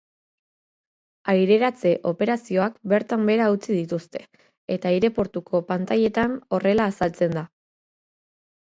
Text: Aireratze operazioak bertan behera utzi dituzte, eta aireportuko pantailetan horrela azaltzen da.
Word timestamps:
Aireratze 1.33 1.91
operazioak 2.13 2.79
bertan 2.95 3.27
behera 3.29 3.51
utzi 3.59 3.77
dituzte, 3.77 4.25
eta 4.79 4.95
aireportuko 4.95 5.63
pantailetan 5.75 6.37
horrela 6.59 6.91
azaltzen 6.95 7.41
da. 7.41 7.49